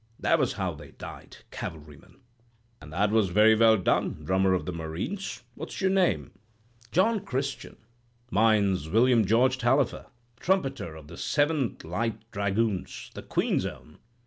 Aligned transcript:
That 0.19 0.39
was 0.39 0.53
how 0.53 0.73
they 0.73 0.89
died, 0.93 1.37
cavalryman.' 1.51 2.21
"'And 2.81 2.91
that 2.91 3.11
was 3.11 3.29
very 3.29 3.53
well 3.53 3.77
done, 3.77 4.23
drummer 4.25 4.55
of 4.55 4.65
the 4.65 4.71
Marines. 4.73 5.43
What's 5.53 5.79
your 5.79 5.91
name?' 5.91 6.31
"'John 6.91 7.19
Christian.' 7.19 7.77
"'Mine's 8.31 8.89
William 8.89 9.23
George 9.25 9.59
Tallifer, 9.59 10.07
trumpeter, 10.39 10.95
of 10.95 11.05
the 11.05 11.17
Seventh 11.17 11.83
Light 11.83 12.19
Dragoons—the 12.31 13.21
Queen's 13.21 13.67
Own. 13.67 13.99